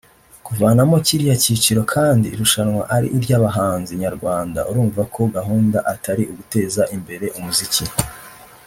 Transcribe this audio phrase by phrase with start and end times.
[0.45, 7.85] kuvanamo kiriya cyiciro kandi irushanwa ari iry’abahanzi nyarwanda urumva ko gahunda atari uguteza imbere umuziki